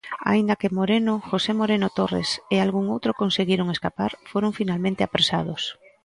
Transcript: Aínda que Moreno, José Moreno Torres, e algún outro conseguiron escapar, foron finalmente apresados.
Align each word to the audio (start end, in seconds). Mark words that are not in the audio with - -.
Aínda 0.31 0.57
que 0.59 0.73
Moreno, 0.79 1.13
José 1.29 1.51
Moreno 1.59 1.87
Torres, 1.99 2.29
e 2.53 2.55
algún 2.59 2.85
outro 2.95 3.11
conseguiron 3.21 3.67
escapar, 3.75 4.11
foron 4.31 4.51
finalmente 4.59 5.01
apresados. 5.07 5.61